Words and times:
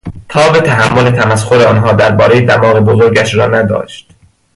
تاب 0.29 0.59
تحمل 0.59 1.11
تمسخر 1.11 1.67
آنها 1.67 1.93
دربارهی 1.93 2.45
دماغ 2.45 2.79
بزرگش 2.79 3.35
را 3.35 3.47
نداشت. 3.47 4.09